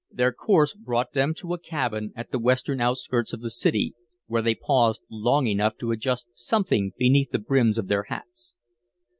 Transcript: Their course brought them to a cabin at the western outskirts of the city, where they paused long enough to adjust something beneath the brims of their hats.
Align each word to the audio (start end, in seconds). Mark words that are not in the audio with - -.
Their 0.09 0.33
course 0.33 0.73
brought 0.73 1.13
them 1.13 1.35
to 1.35 1.53
a 1.53 1.59
cabin 1.59 2.11
at 2.15 2.31
the 2.31 2.39
western 2.39 2.81
outskirts 2.81 3.33
of 3.33 3.41
the 3.41 3.51
city, 3.51 3.93
where 4.25 4.41
they 4.41 4.55
paused 4.55 5.03
long 5.11 5.45
enough 5.45 5.77
to 5.77 5.91
adjust 5.91 6.27
something 6.33 6.93
beneath 6.97 7.29
the 7.29 7.37
brims 7.37 7.77
of 7.77 7.87
their 7.87 8.05
hats. 8.09 8.55